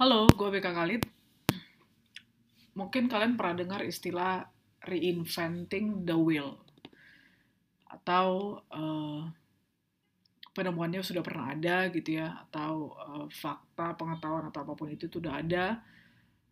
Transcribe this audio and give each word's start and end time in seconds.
Halo, 0.00 0.24
gue 0.32 0.48
BK 0.48 0.64
Khalid. 0.72 1.02
Mungkin 2.72 3.04
kalian 3.04 3.36
pernah 3.36 3.52
dengar 3.60 3.84
istilah 3.84 4.48
reinventing 4.88 6.08
the 6.08 6.16
wheel. 6.16 6.56
Atau 7.84 8.56
uh, 8.72 9.28
penemuannya 10.56 11.04
sudah 11.04 11.20
pernah 11.20 11.52
ada 11.52 11.92
gitu 11.92 12.16
ya. 12.16 12.32
Atau 12.32 12.96
uh, 12.96 13.28
fakta, 13.28 13.92
pengetahuan 14.00 14.48
atau 14.48 14.64
apa 14.64 14.72
pun 14.72 14.88
itu 14.88 15.04
sudah 15.04 15.36
ada. 15.36 15.84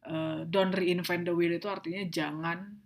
Uh, 0.05 0.45
don't 0.45 0.77
reinvent 0.77 1.25
the 1.25 1.33
wheel 1.33 1.57
itu 1.57 1.73
artinya 1.73 2.05
jangan 2.05 2.77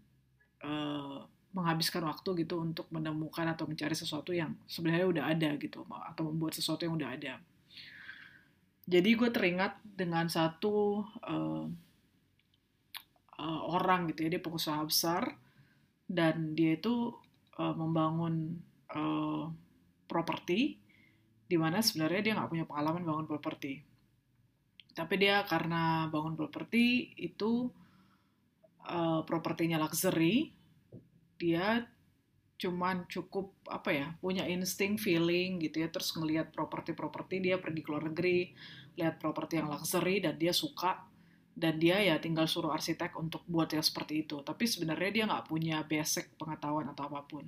uh, 0.63 1.27
menghabiskan 1.59 2.07
waktu 2.07 2.47
gitu 2.47 2.63
untuk 2.63 2.87
menemukan 2.95 3.51
atau 3.51 3.67
mencari 3.67 3.99
sesuatu 3.99 4.31
yang 4.31 4.55
sebenarnya 4.71 5.11
udah 5.11 5.25
ada 5.27 5.59
gitu. 5.59 5.83
Atau 5.91 6.31
membuat 6.31 6.55
sesuatu 6.55 6.87
yang 6.87 6.95
udah 6.95 7.19
ada 7.19 7.43
jadi 8.87 9.11
gue 9.15 9.31
teringat 9.31 9.79
dengan 9.83 10.27
satu 10.27 11.07
uh, 11.23 11.65
uh, 13.39 13.61
orang 13.71 14.11
gitu 14.11 14.27
ya 14.27 14.39
dia 14.39 14.43
pengusaha 14.43 14.83
besar 14.83 15.39
dan 16.11 16.53
dia 16.53 16.77
itu 16.77 17.15
uh, 17.59 17.75
membangun 17.75 18.59
uh, 18.93 19.49
properti 20.11 20.83
di 21.47 21.57
mana 21.61 21.85
sebenarnya 21.85 22.21
dia 22.25 22.33
nggak 22.37 22.51
punya 22.51 22.65
pengalaman 22.65 23.05
bangun 23.05 23.27
properti. 23.29 23.85
Tapi 24.93 25.15
dia 25.17 25.45
karena 25.45 26.09
bangun 26.13 26.37
properti 26.37 27.13
itu 27.17 27.69
uh, 28.89 29.21
propertinya 29.25 29.81
luxury 29.81 30.53
dia 31.37 31.85
cuman 32.63 33.11
cukup 33.11 33.51
apa 33.67 33.91
ya 33.91 34.07
punya 34.23 34.47
insting 34.47 34.95
feeling 34.95 35.59
gitu 35.59 35.83
ya 35.83 35.91
terus 35.91 36.15
ngelihat 36.15 36.55
properti-properti 36.55 37.43
dia 37.43 37.59
pergi 37.59 37.83
ke 37.83 37.91
luar 37.91 38.07
negeri 38.07 38.55
lihat 38.95 39.19
properti 39.19 39.59
yang 39.59 39.67
luxury 39.67 40.23
dan 40.23 40.39
dia 40.39 40.55
suka 40.55 41.11
dan 41.53 41.77
dia 41.77 42.01
ya 42.01 42.17
tinggal 42.17 42.49
suruh 42.49 42.73
arsitek 42.73 43.13
untuk 43.21 43.45
buat 43.45 43.69
yang 43.69 43.85
seperti 43.85 44.25
itu. 44.25 44.41
Tapi 44.41 44.65
sebenarnya 44.65 45.11
dia 45.13 45.25
nggak 45.29 45.47
punya 45.49 45.85
basic 45.85 46.33
pengetahuan 46.41 46.89
atau 46.89 47.13
apa 47.13 47.21
pun. 47.29 47.45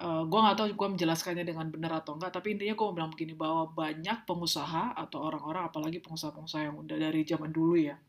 Uh, 0.00 0.04
eh, 0.04 0.22
gue 0.28 0.40
nggak 0.40 0.56
tahu 0.56 0.66
gue 0.76 0.88
menjelaskannya 0.96 1.44
dengan 1.44 1.68
benar 1.68 2.00
atau 2.00 2.16
enggak 2.16 2.32
tapi 2.32 2.56
intinya 2.56 2.72
gue 2.72 2.88
bilang 2.96 3.12
begini 3.12 3.36
bahwa 3.36 3.68
banyak 3.68 4.24
pengusaha 4.24 4.96
atau 4.96 5.20
orang-orang 5.20 5.68
apalagi 5.68 6.00
pengusaha-pengusaha 6.00 6.72
yang 6.72 6.76
udah 6.80 6.96
dari 6.96 7.20
zaman 7.20 7.52
dulu 7.52 7.76
ya 7.76 8.00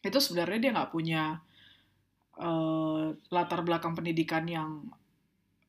itu 0.00 0.16
sebenarnya 0.16 0.58
dia 0.64 0.72
nggak 0.72 0.88
punya 0.88 1.44
uh, 2.38 3.12
latar 3.28 3.60
belakang 3.66 3.98
pendidikan 3.98 4.46
yang 4.46 4.70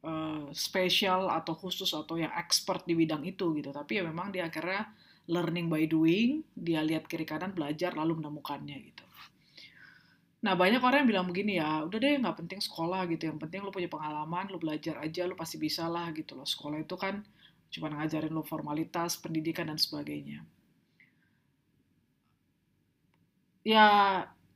uh, 0.06 0.48
spesial 0.54 1.28
atau 1.30 1.58
khusus 1.58 1.90
atau 1.92 2.16
yang 2.16 2.32
expert 2.38 2.86
di 2.86 2.94
bidang 2.96 3.26
itu 3.26 3.52
gitu. 3.58 3.74
Tapi 3.74 4.00
ya 4.00 4.04
memang 4.06 4.32
dia 4.32 4.48
akhirnya 4.48 4.90
learning 5.30 5.70
by 5.70 5.86
doing 5.86 6.42
dia 6.58 6.82
lihat 6.82 7.06
kiri 7.06 7.26
kanan 7.26 7.54
belajar 7.54 7.94
lalu 7.94 8.22
menemukannya 8.22 8.78
gitu. 8.82 9.04
Nah 10.40 10.56
banyak 10.56 10.80
orang 10.80 11.04
yang 11.04 11.10
bilang 11.12 11.28
begini 11.28 11.60
ya 11.60 11.84
udah 11.84 12.00
deh 12.00 12.16
nggak 12.16 12.38
penting 12.46 12.60
sekolah 12.64 13.06
gitu. 13.12 13.28
Yang 13.30 13.40
penting 13.44 13.60
lu 13.66 13.72
punya 13.76 13.92
pengalaman 13.92 14.48
lu 14.48 14.58
belajar 14.58 14.96
aja 15.04 15.28
lu 15.28 15.36
pasti 15.36 15.60
bisa 15.60 15.86
lah 15.92 16.10
gitu 16.16 16.34
loh. 16.34 16.48
Sekolah 16.48 16.80
itu 16.80 16.96
kan 16.96 17.22
cuma 17.70 17.92
ngajarin 17.94 18.34
lu 18.34 18.42
formalitas 18.42 19.20
pendidikan 19.20 19.68
dan 19.70 19.78
sebagainya. 19.78 20.42
Ya 23.68 23.86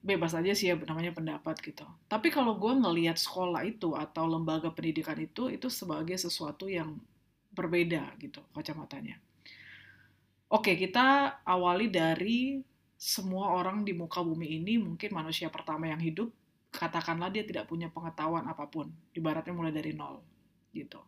bebas 0.03 0.35
aja 0.35 0.51
sih 0.51 0.67
ya 0.67 0.75
namanya 0.75 1.15
pendapat 1.15 1.63
gitu. 1.63 1.87
Tapi 2.11 2.27
kalau 2.27 2.59
gue 2.59 2.75
ngelihat 2.75 3.15
sekolah 3.15 3.63
itu 3.63 3.95
atau 3.95 4.27
lembaga 4.27 4.67
pendidikan 4.75 5.15
itu 5.15 5.47
itu 5.47 5.71
sebagai 5.71 6.19
sesuatu 6.19 6.67
yang 6.67 6.99
berbeda 7.55 8.19
gitu 8.19 8.43
kacamatanya. 8.51 9.15
Oke, 10.51 10.75
kita 10.75 11.39
awali 11.47 11.87
dari 11.87 12.59
semua 12.99 13.55
orang 13.55 13.87
di 13.87 13.95
muka 13.95 14.21
bumi 14.21 14.59
ini 14.61 14.77
mungkin 14.77 15.09
manusia 15.15 15.47
pertama 15.47 15.89
yang 15.89 16.03
hidup 16.03 16.29
katakanlah 16.73 17.29
dia 17.29 17.45
tidak 17.45 17.69
punya 17.69 17.87
pengetahuan 17.87 18.43
apa 18.49 18.65
pun, 18.67 18.89
ibaratnya 19.13 19.53
mulai 19.53 19.71
dari 19.71 19.93
nol 19.93 20.19
gitu. 20.73 20.99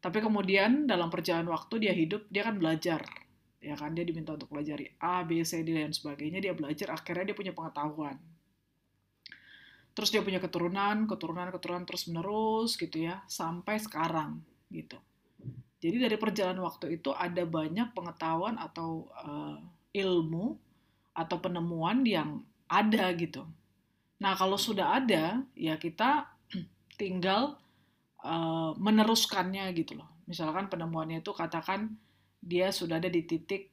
Tapi 0.00 0.18
kemudian 0.24 0.88
dalam 0.88 1.12
perjalanan 1.12 1.52
waktu 1.52 1.86
dia 1.86 1.92
hidup, 1.92 2.24
dia 2.32 2.46
kan 2.46 2.56
belajar 2.56 3.04
ya 3.58 3.74
kan 3.74 3.90
dia 3.94 4.06
diminta 4.06 4.34
untuk 4.34 4.50
belajar 4.50 4.78
A, 5.02 5.26
B, 5.26 5.42
C, 5.42 5.66
D 5.66 5.74
dan 5.74 5.90
sebagainya. 5.90 6.38
Dia 6.38 6.54
belajar 6.54 6.94
akhirnya 6.94 7.34
dia 7.34 7.36
punya 7.36 7.52
pengetahuan. 7.54 8.16
Terus 9.98 10.14
dia 10.14 10.22
punya 10.22 10.38
keturunan 10.38 11.10
keturunan 11.10 11.50
keturunan 11.50 11.82
terus 11.82 12.06
menerus 12.06 12.78
gitu 12.78 13.02
ya 13.10 13.18
sampai 13.26 13.82
sekarang 13.82 14.38
gitu. 14.70 14.94
Jadi 15.78 15.96
dari 16.06 16.16
perjalanan 16.18 16.62
waktu 16.66 16.98
itu 16.98 17.10
ada 17.14 17.42
banyak 17.42 17.94
pengetahuan 17.94 18.58
atau 18.58 19.10
uh, 19.14 19.58
ilmu 19.94 20.58
atau 21.14 21.36
penemuan 21.42 22.06
yang 22.06 22.42
ada 22.70 23.10
gitu. 23.14 23.42
Nah 24.22 24.38
kalau 24.38 24.54
sudah 24.54 24.98
ada 25.02 25.42
ya 25.58 25.74
kita 25.78 26.30
tinggal 27.00 27.58
uh, 28.22 28.74
meneruskannya 28.78 29.70
gitu 29.74 29.98
loh. 29.98 30.10
Misalkan 30.26 30.70
penemuannya 30.70 31.22
itu 31.22 31.30
katakan 31.34 31.98
dia 32.38 32.70
sudah 32.70 33.02
ada 33.02 33.10
di 33.10 33.22
titik 33.26 33.70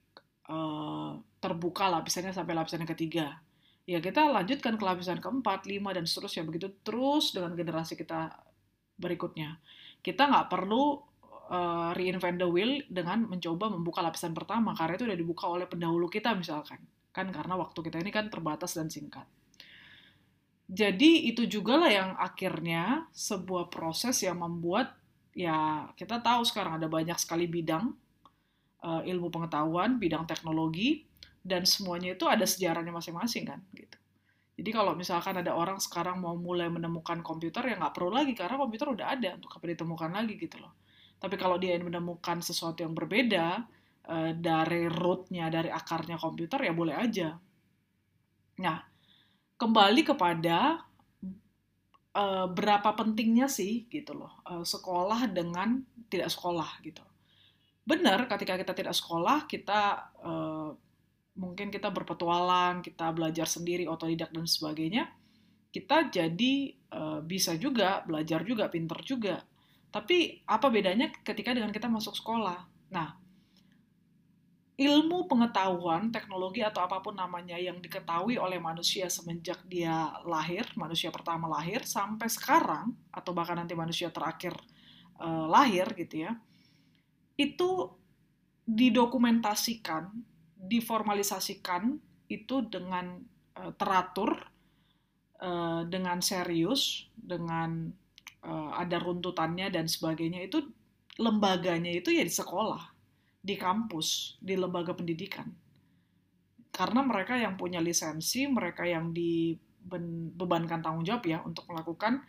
uh, 0.50 1.18
terbuka 1.42 1.90
lapisannya 1.90 2.34
sampai 2.34 2.54
lapisan 2.58 2.82
yang 2.84 2.92
ketiga. 2.92 3.28
Ya 3.86 4.02
kita 4.02 4.26
lanjutkan 4.26 4.82
ke 4.82 4.84
lapisan 4.84 5.22
keempat, 5.22 5.70
lima, 5.70 5.94
dan 5.94 6.10
seterusnya. 6.10 6.42
Begitu 6.42 6.74
terus 6.82 7.38
dengan 7.38 7.54
generasi 7.54 7.94
kita 7.94 8.34
berikutnya. 8.98 9.62
Kita 10.02 10.26
nggak 10.26 10.50
perlu 10.50 10.98
uh, 11.54 11.94
reinvent 11.94 12.42
the 12.42 12.50
wheel 12.50 12.82
dengan 12.90 13.30
mencoba 13.30 13.70
membuka 13.70 14.02
lapisan 14.02 14.34
pertama, 14.34 14.74
karena 14.74 14.98
itu 14.98 15.06
udah 15.06 15.18
dibuka 15.18 15.46
oleh 15.46 15.70
pendahulu 15.70 16.10
kita 16.10 16.34
misalkan. 16.34 16.82
Kan 17.14 17.30
karena 17.30 17.54
waktu 17.54 17.78
kita 17.86 18.02
ini 18.02 18.10
kan 18.10 18.34
terbatas 18.34 18.74
dan 18.74 18.90
singkat. 18.90 19.30
Jadi 20.66 21.30
itu 21.30 21.46
juga 21.46 21.78
lah 21.78 21.94
yang 21.94 22.10
akhirnya 22.18 23.06
sebuah 23.14 23.70
proses 23.70 24.18
yang 24.26 24.42
membuat 24.42 24.98
ya 25.38 25.86
kita 25.94 26.26
tahu 26.26 26.42
sekarang 26.42 26.82
ada 26.82 26.90
banyak 26.90 27.22
sekali 27.22 27.46
bidang 27.46 27.94
uh, 28.86 29.02
ilmu 29.02 29.34
pengetahuan, 29.34 29.98
bidang 29.98 30.30
teknologi, 30.30 31.10
dan 31.42 31.66
semuanya 31.66 32.14
itu 32.14 32.30
ada 32.30 32.46
sejarahnya 32.46 32.94
masing-masing 32.94 33.50
kan 33.50 33.60
gitu. 33.74 33.98
Jadi 34.56 34.70
kalau 34.72 34.96
misalkan 34.96 35.36
ada 35.36 35.52
orang 35.52 35.82
sekarang 35.84 36.22
mau 36.24 36.38
mulai 36.40 36.72
menemukan 36.72 37.20
komputer 37.20 37.74
ya 37.74 37.76
nggak 37.76 37.92
perlu 37.92 38.14
lagi 38.14 38.32
karena 38.32 38.56
komputer 38.56 38.88
udah 38.88 39.08
ada 39.12 39.36
untuk 39.36 39.52
apa 39.52 39.66
ditemukan 39.68 40.10
lagi 40.16 40.34
gitu 40.40 40.62
loh. 40.62 40.74
Tapi 41.20 41.36
kalau 41.36 41.60
dia 41.60 41.76
menemukan 41.82 42.40
sesuatu 42.40 42.86
yang 42.86 42.96
berbeda 42.96 43.66
uh, 44.08 44.32
dari 44.32 44.88
rootnya, 44.88 45.52
dari 45.52 45.68
akarnya 45.68 46.16
komputer 46.16 46.70
ya 46.70 46.72
boleh 46.72 46.96
aja. 46.96 47.36
Nah, 48.64 48.78
kembali 49.60 50.02
kepada 50.08 50.80
uh, 52.16 52.48
berapa 52.48 52.90
pentingnya 52.96 53.52
sih 53.52 53.88
gitu 53.92 54.16
loh 54.16 54.40
uh, 54.48 54.64
sekolah 54.64 55.28
dengan 55.32 55.84
tidak 56.08 56.32
sekolah 56.32 56.80
gitu 56.84 57.04
benar 57.86 58.26
ketika 58.26 58.58
kita 58.58 58.74
tidak 58.74 58.96
sekolah 58.98 59.46
kita 59.46 60.10
uh, 60.26 60.74
mungkin 61.38 61.70
kita 61.70 61.94
berpetualang 61.94 62.82
kita 62.82 63.14
belajar 63.14 63.46
sendiri 63.46 63.86
otodidak 63.86 64.34
dan 64.34 64.50
sebagainya 64.50 65.06
kita 65.76 66.08
jadi 66.08 66.72
uh, 66.96 67.20
bisa 67.20 67.60
juga 67.60 68.00
belajar 68.08 68.48
juga 68.48 68.72
pinter 68.72 68.96
juga. 69.04 69.44
Tapi 69.92 70.40
apa 70.48 70.72
bedanya 70.72 71.12
ketika 71.12 71.52
dengan 71.52 71.76
kita 71.76 71.92
masuk 71.92 72.16
sekolah? 72.16 72.64
Nah 72.96 73.12
ilmu 74.76 75.28
pengetahuan 75.28 76.12
teknologi 76.12 76.60
atau 76.60 76.84
apa 76.84 77.00
pun 77.00 77.16
namanya 77.16 77.56
yang 77.56 77.80
diketahui 77.80 78.36
oleh 78.36 78.60
manusia 78.60 79.08
semenjak 79.08 79.64
dia 79.72 80.12
lahir 80.28 80.68
manusia 80.76 81.08
pertama 81.16 81.48
lahir 81.48 81.88
sampai 81.88 82.28
sekarang 82.28 82.92
atau 83.08 83.32
bahkan 83.32 83.56
nanti 83.56 83.72
manusia 83.72 84.12
terakhir 84.12 84.52
uh, 85.16 85.48
lahir 85.48 85.88
gitu 85.96 86.28
ya 86.28 86.36
itu 87.36 87.92
didokumentasikan, 88.66 90.10
diformalisasikan 90.58 92.00
itu 92.32 92.66
dengan 92.66 93.22
uh, 93.60 93.72
teratur, 93.78 94.34
uh, 95.44 95.86
dengan 95.86 96.24
serius, 96.24 97.06
dengan 97.14 97.94
uh, 98.42 98.72
ada 98.74 98.98
runtutannya 98.98 99.70
dan 99.70 99.86
sebagainya 99.86 100.50
itu 100.50 100.66
lembaganya 101.22 101.94
itu 101.94 102.10
ya 102.12 102.26
di 102.26 102.34
sekolah, 102.34 102.82
di 103.40 103.56
kampus, 103.56 104.40
di 104.42 104.58
lembaga 104.58 104.98
pendidikan. 104.98 105.48
Karena 106.74 107.06
mereka 107.06 107.40
yang 107.40 107.56
punya 107.56 107.80
lisensi, 107.80 108.44
mereka 108.52 108.84
yang 108.84 109.16
dibebankan 109.16 110.84
tanggung 110.84 111.08
jawab 111.08 111.24
ya 111.24 111.40
untuk 111.48 111.64
melakukan 111.72 112.20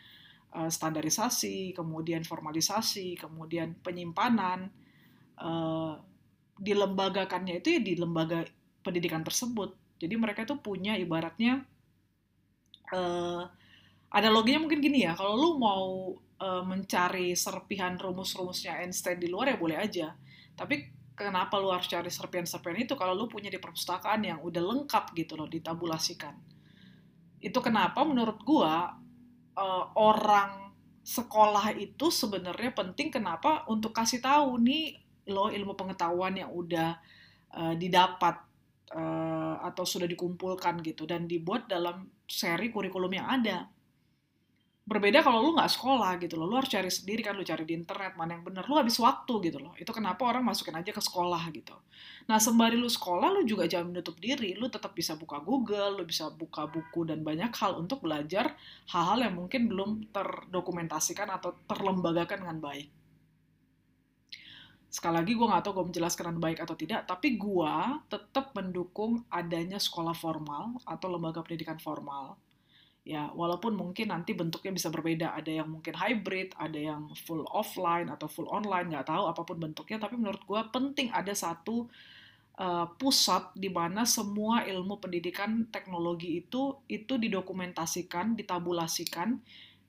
standarisasi, 0.55 1.75
kemudian 1.75 2.23
formalisasi, 2.23 3.19
kemudian 3.19 3.75
penyimpanan, 3.83 4.71
uh, 5.41 5.97
dilembagakannya 6.57 7.61
itu 7.61 7.77
ya 7.77 7.81
di 7.81 7.95
lembaga 7.97 8.45
pendidikan 8.81 9.23
tersebut. 9.25 9.75
Jadi 9.97 10.15
mereka 10.17 10.45
itu 10.45 10.57
punya 10.61 10.97
ibaratnya 10.97 11.65
uh, 12.93 13.45
analoginya 14.13 14.65
mungkin 14.65 14.81
gini 14.81 15.09
ya, 15.09 15.17
kalau 15.17 15.35
lu 15.37 15.51
mau 15.57 16.17
uh, 16.41 16.63
mencari 16.65 17.33
serpihan 17.33 17.97
rumus-rumusnya 17.97 18.81
Einstein 18.81 19.21
di 19.21 19.29
luar 19.29 19.53
ya 19.53 19.57
boleh 19.57 19.79
aja. 19.81 20.13
Tapi 20.57 20.97
kenapa 21.17 21.57
lu 21.57 21.73
harus 21.73 21.89
cari 21.89 22.13
serpian-serpian 22.13 22.77
itu 22.77 22.93
kalau 22.93 23.17
lu 23.17 23.25
punya 23.25 23.49
di 23.49 23.57
perpustakaan 23.57 24.21
yang 24.21 24.39
udah 24.45 24.61
lengkap 24.61 25.17
gitu 25.17 25.33
loh 25.35 25.49
ditabulasikan 25.49 26.37
itu 27.41 27.59
kenapa 27.61 28.05
menurut 28.05 28.41
gua 28.45 28.97
uh, 29.57 29.85
orang 29.97 30.73
sekolah 31.07 31.73
itu 31.79 32.11
sebenarnya 32.11 32.75
penting 32.75 33.15
kenapa 33.15 33.63
untuk 33.71 33.95
kasih 33.95 34.19
tahu 34.19 34.59
nih 34.59 34.99
lo 35.27 35.51
ilmu 35.51 35.75
pengetahuan 35.75 36.39
yang 36.39 36.51
udah 36.55 36.95
uh, 37.55 37.75
didapat 37.75 38.37
uh, 38.95 39.57
atau 39.67 39.83
sudah 39.83 40.07
dikumpulkan 40.07 40.79
gitu 40.85 41.09
dan 41.09 41.27
dibuat 41.27 41.67
dalam 41.67 42.07
seri 42.27 42.71
kurikulum 42.71 43.11
yang 43.11 43.27
ada. 43.27 43.67
Berbeda 44.87 45.19
kalau 45.19 45.43
lu 45.43 45.59
nggak 45.59 45.67
sekolah 45.67 46.15
gitu 46.23 46.39
loh 46.39 46.47
lu 46.47 46.63
harus 46.63 46.71
cari 46.71 46.87
sendiri 46.87 47.19
kan 47.19 47.35
lu 47.35 47.43
cari 47.43 47.67
di 47.67 47.75
internet 47.75 48.15
mana 48.15 48.39
yang 48.39 48.47
bener 48.47 48.71
lu 48.71 48.79
habis 48.79 48.95
waktu 49.03 49.51
gitu 49.51 49.59
loh. 49.59 49.75
Itu 49.75 49.91
kenapa 49.91 50.23
orang 50.23 50.47
masukin 50.47 50.79
aja 50.79 50.95
ke 50.95 51.03
sekolah 51.03 51.43
gitu. 51.51 51.75
Nah 52.31 52.39
sembari 52.39 52.79
lu 52.79 52.87
sekolah 52.87 53.35
lu 53.35 53.43
juga 53.43 53.67
jangan 53.67 53.91
menutup 53.91 54.15
diri 54.23 54.55
lu 54.55 54.71
tetap 54.71 54.95
bisa 54.95 55.19
buka 55.19 55.43
Google 55.43 55.99
lu 55.99 56.07
bisa 56.07 56.31
buka 56.31 56.71
buku 56.71 57.03
dan 57.03 57.27
banyak 57.27 57.51
hal 57.59 57.83
untuk 57.83 57.99
belajar 57.99 58.55
hal-hal 58.95 59.27
yang 59.27 59.35
mungkin 59.35 59.67
belum 59.67 59.91
terdokumentasikan 60.15 61.35
atau 61.35 61.59
terlembagakan 61.67 62.47
dengan 62.47 62.63
baik 62.63 62.87
sekali 64.87 65.19
lagi 65.19 65.33
gue 65.35 65.47
nggak 65.47 65.63
tahu 65.67 65.83
gue 65.83 65.87
menjelaskan 65.93 66.25
dengan 66.31 66.41
baik 66.41 66.59
atau 66.63 66.75
tidak 66.79 67.01
tapi 67.05 67.37
gue 67.37 67.75
tetap 68.09 68.55
mendukung 68.57 69.27
adanya 69.29 69.77
sekolah 69.77 70.15
formal 70.17 70.79
atau 70.87 71.07
lembaga 71.11 71.43
pendidikan 71.43 71.77
formal. 71.77 72.39
Ya 73.07 73.31
walaupun 73.31 73.79
mungkin 73.79 74.11
nanti 74.11 74.35
bentuknya 74.35 74.75
bisa 74.75 74.91
berbeda. 74.91 75.31
Ada 75.39 75.63
yang 75.63 75.69
mungkin 75.71 75.95
hybrid 75.95 76.59
ada 76.59 76.75
yang 76.75 77.15
full 77.15 77.47
offline 77.55 78.11
atau 78.11 78.27
full 78.27 78.51
online 78.51 78.91
nggak 78.91 79.07
tahu 79.07 79.31
apa 79.31 79.43
pun 79.47 79.63
bentuknya. 79.63 80.03
Tapi 80.03 80.19
menurut 80.19 80.43
gue 80.43 80.61
penting 80.75 81.15
ada 81.15 81.31
satu 81.31 81.87
uh, 82.59 82.87
pusat 82.99 83.53
di 83.55 83.69
mana 83.71 84.03
semua 84.09 84.65
ilmu 84.67 84.99
pendidikan 84.99 85.69
teknologi 85.69 86.41
itu 86.41 86.83
itu 86.91 87.15
didokumentasikan 87.21 88.35
ditabulasikan 88.35 89.39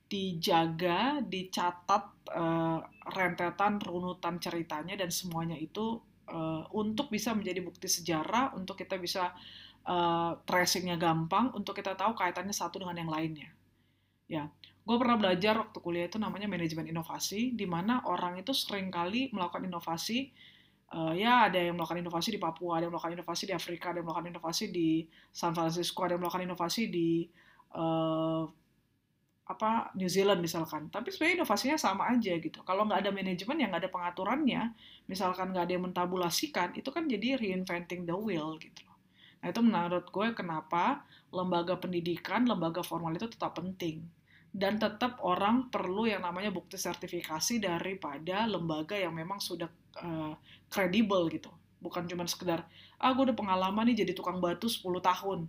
dijaga 0.07 1.19
dicatat 1.19 2.03
uh, 2.31 2.79
rentetan 3.11 3.79
runutan 3.83 4.39
ceritanya 4.39 4.95
dan 4.95 5.11
semuanya 5.11 5.59
itu 5.59 5.99
uh, 6.31 6.63
untuk 6.71 7.11
bisa 7.11 7.35
menjadi 7.35 7.59
bukti 7.63 7.87
sejarah 7.91 8.55
untuk 8.55 8.79
kita 8.79 8.95
bisa 8.99 9.35
uh, 9.87 10.31
tracingnya 10.43 10.99
gampang 10.99 11.51
untuk 11.55 11.75
kita 11.75 11.95
tahu 11.95 12.15
kaitannya 12.15 12.55
satu 12.55 12.83
dengan 12.83 12.95
yang 12.99 13.11
lainnya. 13.11 13.49
Ya, 14.27 14.51
gue 14.83 14.95
pernah 14.99 15.15
belajar 15.15 15.55
waktu 15.55 15.79
kuliah 15.79 16.07
itu 16.11 16.19
namanya 16.19 16.51
manajemen 16.51 16.87
inovasi, 16.91 17.55
di 17.55 17.63
mana 17.63 18.03
orang 18.03 18.39
itu 18.43 18.51
sering 18.51 18.91
kali 18.91 19.31
melakukan 19.31 19.63
inovasi. 19.63 20.31
Uh, 20.87 21.11
ya, 21.11 21.51
ada 21.51 21.59
yang 21.59 21.75
melakukan 21.75 21.99
inovasi 21.99 22.35
di 22.35 22.39
Papua, 22.39 22.79
ada 22.79 22.87
yang 22.87 22.95
melakukan 22.95 23.19
inovasi 23.19 23.43
di 23.43 23.53
Afrika, 23.55 23.91
ada 23.91 23.99
yang 23.99 24.07
melakukan 24.07 24.31
inovasi 24.31 24.71
di 24.71 25.03
San 25.35 25.51
Francisco, 25.51 26.07
ada 26.07 26.15
yang 26.15 26.23
melakukan 26.23 26.47
inovasi 26.47 26.87
di 26.87 27.27
uh, 27.75 28.47
apa 29.47 29.95
New 29.95 30.11
Zealand 30.11 30.43
misalkan. 30.43 30.91
Tapi 30.91 31.07
sebenarnya 31.07 31.43
inovasinya 31.43 31.77
sama 31.79 32.11
aja 32.11 32.35
gitu. 32.35 32.59
Kalau 32.67 32.83
nggak 32.83 33.07
ada 33.07 33.11
manajemen 33.15 33.55
yang 33.55 33.71
nggak 33.71 33.87
ada 33.87 33.91
pengaturannya, 33.91 34.61
misalkan 35.07 35.55
nggak 35.55 35.63
ada 35.63 35.73
yang 35.73 35.85
mentabulasikan, 35.87 36.75
itu 36.75 36.91
kan 36.91 37.07
jadi 37.07 37.39
reinventing 37.39 38.03
the 38.03 38.15
wheel 38.15 38.59
gitu. 38.59 38.83
Nah, 39.41 39.47
itu 39.53 39.61
menurut 39.63 40.05
gue 40.09 40.27
kenapa 40.33 41.05
lembaga 41.31 41.77
pendidikan, 41.77 42.43
lembaga 42.43 42.83
formal 42.83 43.15
itu 43.15 43.29
tetap 43.31 43.55
penting. 43.55 44.03
Dan 44.51 44.81
tetap 44.81 45.21
orang 45.21 45.69
perlu 45.69 46.09
yang 46.09 46.25
namanya 46.25 46.49
bukti 46.49 46.79
sertifikasi 46.79 47.61
daripada 47.61 48.49
lembaga 48.49 48.97
yang 48.97 49.13
memang 49.13 49.37
sudah 49.37 49.69
eh, 50.01 50.33
kredibel 50.67 51.29
uh, 51.29 51.31
gitu. 51.31 51.51
Bukan 51.77 52.09
cuma 52.09 52.25
sekedar, 52.25 52.65
ah 52.97 53.13
gue 53.13 53.29
udah 53.29 53.37
pengalaman 53.37 53.93
nih 53.93 54.01
jadi 54.01 54.17
tukang 54.17 54.41
batu 54.41 54.65
10 54.65 54.81
tahun. 54.97 55.45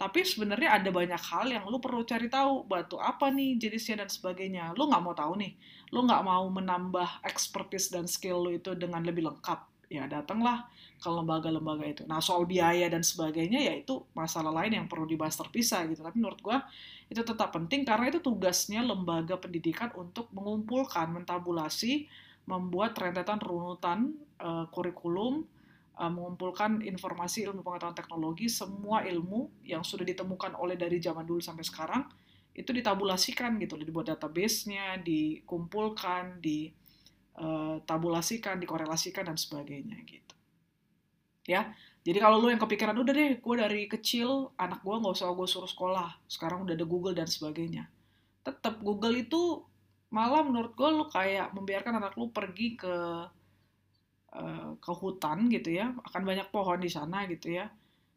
Tapi 0.00 0.24
sebenarnya 0.24 0.80
ada 0.80 0.88
banyak 0.88 1.20
hal 1.20 1.52
yang 1.52 1.68
lu 1.68 1.76
perlu 1.76 2.08
cari 2.08 2.32
tahu. 2.32 2.64
Batu 2.64 2.96
apa 2.96 3.28
nih 3.28 3.60
jenisnya 3.60 4.00
dan 4.00 4.08
sebagainya. 4.08 4.72
Lu 4.72 4.88
nggak 4.88 5.02
mau 5.04 5.12
tahu 5.12 5.36
nih. 5.36 5.52
Lu 5.92 6.08
nggak 6.08 6.24
mau 6.24 6.48
menambah 6.48 7.20
expertise 7.28 7.92
dan 7.92 8.08
skill 8.08 8.40
lu 8.40 8.56
itu 8.56 8.72
dengan 8.72 9.04
lebih 9.04 9.28
lengkap 9.28 9.68
ya 9.90 10.06
datanglah 10.06 10.70
ke 10.96 11.08
lembaga-lembaga 11.10 11.84
itu. 11.84 12.02
Nah 12.06 12.22
soal 12.22 12.46
biaya 12.46 12.86
dan 12.86 13.02
sebagainya 13.04 13.60
ya 13.60 13.74
itu 13.76 14.00
masalah 14.16 14.54
lain 14.54 14.72
yang 14.80 14.86
perlu 14.88 15.04
dibahas 15.04 15.36
terpisah 15.36 15.84
gitu. 15.92 16.00
Tapi 16.00 16.16
menurut 16.16 16.40
gue 16.40 16.56
itu 17.12 17.20
tetap 17.20 17.52
penting 17.52 17.84
karena 17.84 18.08
itu 18.08 18.22
tugasnya 18.24 18.80
lembaga 18.86 19.36
pendidikan 19.36 19.92
untuk 19.98 20.30
mengumpulkan, 20.32 21.12
mentabulasi, 21.12 22.08
membuat 22.48 22.96
rentetan 22.96 23.42
runutan 23.42 24.14
uh, 24.38 24.64
kurikulum, 24.70 25.44
mengumpulkan 26.08 26.80
informasi 26.80 27.44
ilmu 27.44 27.60
pengetahuan 27.60 27.92
teknologi, 27.92 28.48
semua 28.48 29.04
ilmu 29.04 29.52
yang 29.66 29.84
sudah 29.84 30.06
ditemukan 30.08 30.56
oleh 30.56 30.78
dari 30.78 30.96
zaman 30.96 31.28
dulu 31.28 31.44
sampai 31.44 31.66
sekarang 31.66 32.02
itu 32.56 32.72
ditabulasikan 32.72 33.60
gitu, 33.60 33.76
dibuat 33.76 34.16
database-nya, 34.16 34.96
dikumpulkan, 35.04 36.40
di 36.40 36.72
uh, 37.36 37.78
tabulasikan, 37.84 38.56
dikorelasikan 38.56 39.28
dan 39.28 39.36
sebagainya 39.36 40.00
gitu. 40.08 40.34
Ya, 41.48 41.72
jadi 42.00 42.16
kalau 42.20 42.40
lu 42.40 42.48
yang 42.48 42.60
kepikiran 42.60 42.96
udah 42.96 43.12
deh, 43.12 43.36
gue 43.36 43.54
dari 43.60 43.84
kecil 43.84 44.54
anak 44.56 44.80
gue 44.80 44.94
nggak 44.96 45.14
usah 45.14 45.32
gue 45.36 45.48
suruh 45.48 45.68
sekolah, 45.68 46.16
sekarang 46.30 46.64
udah 46.64 46.74
ada 46.76 46.86
Google 46.88 47.12
dan 47.12 47.28
sebagainya. 47.28 47.88
Tetap 48.40 48.80
Google 48.80 49.20
itu 49.20 49.64
malah 50.10 50.42
menurut 50.42 50.74
gue 50.74 50.88
lu 50.90 51.06
kayak 51.06 51.54
membiarkan 51.54 52.02
anak 52.02 52.18
lu 52.18 52.32
pergi 52.34 52.74
ke 52.74 52.94
uh, 54.34 54.76
ke 54.78 54.92
hutan 54.94 55.50
gitu 55.50 55.74
ya, 55.74 55.94
akan 56.10 56.22
banyak 56.26 56.48
pohon 56.50 56.80
di 56.82 56.90
sana 56.90 57.26
gitu 57.26 57.54
ya. 57.54 57.66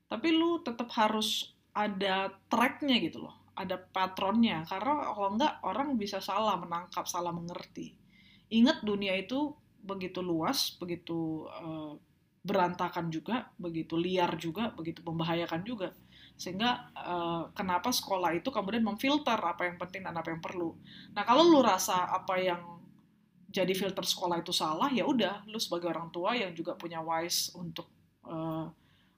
Tapi 0.09 0.27
lu 0.33 0.61
tetap 0.61 0.89
harus 0.93 1.53
ada 1.73 2.29
tracknya 2.49 3.01
gitu 3.01 3.25
loh, 3.25 3.49
ada 3.57 3.81
patronnya, 3.81 4.61
karena 4.69 5.09
kalau 5.13 5.29
enggak 5.33 5.53
orang 5.65 5.97
bisa 5.97 6.21
salah 6.21 6.53
menangkap, 6.57 7.09
salah 7.09 7.33
mengerti 7.33 8.03
ingat 8.53 8.85
dunia 8.85 9.17
itu 9.17 9.57
begitu 9.81 10.21
luas, 10.21 10.77
begitu 10.77 11.49
uh, 11.49 11.97
berantakan 12.45 13.09
juga, 13.09 13.49
begitu 13.57 13.97
liar 13.97 14.37
juga, 14.37 14.69
begitu 14.77 15.01
membahayakan 15.01 15.65
juga. 15.65 15.89
Sehingga 16.37 16.93
uh, 16.93 17.49
kenapa 17.57 17.89
sekolah 17.89 18.37
itu 18.37 18.53
kemudian 18.53 18.85
memfilter 18.85 19.37
apa 19.37 19.65
yang 19.65 19.81
penting 19.81 20.05
dan 20.05 20.13
apa 20.13 20.29
yang 20.29 20.41
perlu. 20.41 20.77
Nah, 21.17 21.23
kalau 21.25 21.49
lu 21.49 21.59
rasa 21.65 22.13
apa 22.13 22.37
yang 22.37 22.61
jadi 23.53 23.69
filter 23.77 24.01
sekolah 24.01 24.41
itu 24.41 24.49
salah, 24.49 24.89
ya 24.89 25.05
udah, 25.05 25.45
lu 25.45 25.61
sebagai 25.61 25.93
orang 25.93 26.09
tua 26.09 26.33
yang 26.33 26.49
juga 26.57 26.73
punya 26.73 26.97
wise 27.05 27.53
untuk 27.53 27.85
uh, 28.25 28.65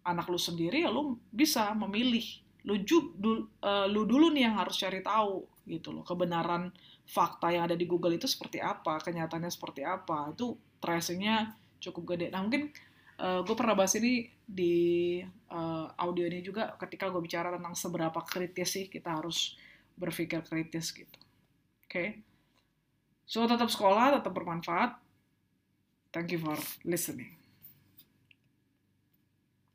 anak 0.03 0.27
lu 0.27 0.35
sendiri, 0.35 0.83
ya 0.83 0.91
lu 0.91 1.15
bisa 1.31 1.71
memilih. 1.71 2.43
Lu, 2.67 2.75
ju, 2.83 3.15
du, 3.15 3.47
uh, 3.63 3.87
lu 3.87 4.03
dulu 4.03 4.35
nih 4.35 4.51
yang 4.51 4.59
harus 4.59 4.75
cari 4.75 4.99
tahu 4.99 5.47
gitu 5.65 5.89
loh 5.89 6.05
kebenaran 6.05 6.69
fakta 7.05 7.49
yang 7.49 7.65
ada 7.69 7.77
di 7.77 7.85
Google 7.89 8.17
itu 8.17 8.29
seperti 8.29 8.61
apa, 8.61 9.01
kenyataannya 9.01 9.49
seperti 9.49 9.81
apa, 9.85 10.33
itu 10.33 10.57
tracingnya 10.81 11.53
cukup 11.81 12.17
gede. 12.17 12.33
Nah 12.33 12.41
mungkin 12.41 12.73
uh, 13.21 13.39
eh, 13.39 13.39
gue 13.45 13.55
pernah 13.57 13.77
bahas 13.77 13.93
ini 13.97 14.29
di 14.45 15.21
uh, 15.53 15.85
audio 15.97 16.25
ini 16.25 16.41
juga 16.41 16.73
ketika 16.81 17.09
gue 17.13 17.21
bicara 17.21 17.53
tentang 17.53 17.77
seberapa 17.77 18.19
kritis 18.25 18.69
sih 18.73 18.85
kita 18.89 19.21
harus 19.21 19.57
berpikir 19.97 20.41
kritis 20.45 20.93
gitu. 20.93 21.19
Oke, 21.85 21.89
okay? 21.89 22.07
So 23.25 23.45
tetap 23.45 23.67
sekolah, 23.69 24.17
tetap 24.17 24.33
bermanfaat. 24.33 24.97
Thank 26.15 26.31
you 26.31 26.39
for 26.39 26.55
listening. 26.87 27.34